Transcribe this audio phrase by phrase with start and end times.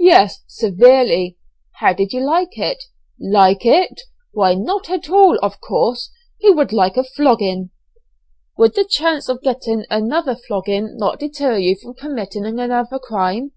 [0.00, 1.38] "Yes, severely."
[1.74, 2.82] "How did you like it?"
[3.20, 4.00] "Like it!
[4.32, 7.70] why not at all, of course; who would like a flogging?"
[8.56, 13.52] "Would the chance of getting another flogging not deter you from committing another crime?"